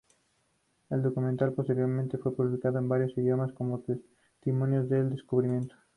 [0.89, 5.77] El documento posteriormente fue publicado en varios idiomas, como testimonio de los descubrimientos.